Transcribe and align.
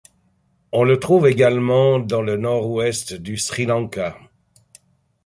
On 0.71 0.83
le 0.83 0.97
trouve 0.99 1.27
également 1.27 1.99
dans 1.99 2.23
le 2.23 2.35
nord-ouest 2.35 3.13
du 3.13 3.37
Sri 3.37 3.67
Lanka. 3.67 4.17